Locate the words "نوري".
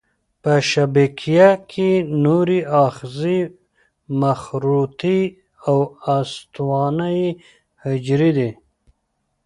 2.23-2.59